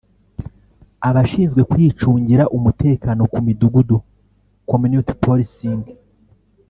abashinzwe 1.07 1.61
kwicungira 1.71 2.43
umutekano 2.57 3.21
ku 3.33 3.39
midugudu 3.45 3.97
(community 4.69 5.13
Policing) 5.23 5.83